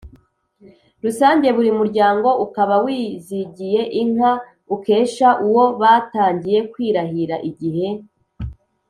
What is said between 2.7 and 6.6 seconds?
wizigiye inka ukesha uwo batangiye